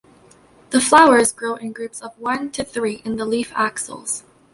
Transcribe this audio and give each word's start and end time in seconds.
The 0.71 0.81
flowers 0.81 1.31
grow 1.31 1.57
in 1.57 1.73
groups 1.73 2.01
of 2.01 2.17
one 2.17 2.49
to 2.53 2.63
three 2.63 3.03
in 3.05 3.17
the 3.17 3.25
leaf 3.27 3.51
axils. 3.55 4.23